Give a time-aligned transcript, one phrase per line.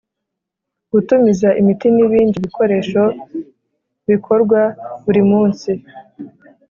[0.91, 3.01] Gutumiza imiti n ‘ibindi bikoresho
[4.09, 4.61] bikorwa
[5.03, 5.71] buri munsi.